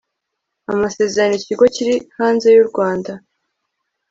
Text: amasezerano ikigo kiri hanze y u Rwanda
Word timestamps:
amasezerano 0.71 1.33
ikigo 1.37 1.65
kiri 1.75 1.95
hanze 2.17 2.47
y 2.55 2.57
u 2.63 2.67
Rwanda 2.69 3.11